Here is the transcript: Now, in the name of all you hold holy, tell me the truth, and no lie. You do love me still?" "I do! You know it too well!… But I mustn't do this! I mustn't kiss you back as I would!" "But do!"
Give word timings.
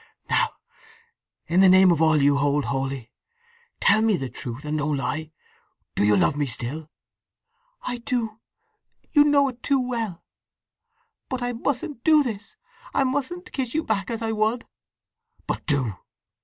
Now, 0.31 0.55
in 1.45 1.59
the 1.59 1.69
name 1.69 1.91
of 1.91 2.01
all 2.01 2.23
you 2.23 2.37
hold 2.37 2.65
holy, 2.65 3.11
tell 3.79 4.01
me 4.01 4.17
the 4.17 4.29
truth, 4.31 4.65
and 4.65 4.77
no 4.77 4.87
lie. 4.87 5.29
You 5.95 6.15
do 6.15 6.17
love 6.17 6.35
me 6.35 6.47
still?" 6.47 6.89
"I 7.83 7.99
do! 7.99 8.39
You 9.11 9.23
know 9.25 9.47
it 9.49 9.61
too 9.61 9.79
well!… 9.79 10.23
But 11.29 11.43
I 11.43 11.53
mustn't 11.53 12.03
do 12.03 12.23
this! 12.23 12.55
I 12.95 13.03
mustn't 13.03 13.51
kiss 13.53 13.75
you 13.75 13.83
back 13.83 14.09
as 14.09 14.23
I 14.23 14.31
would!" 14.31 14.65
"But 15.45 15.67
do!" 15.67 15.93